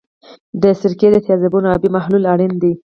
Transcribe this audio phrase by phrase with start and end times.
[0.61, 2.73] د سرکې د تیزابو آبي محلول اړین دی.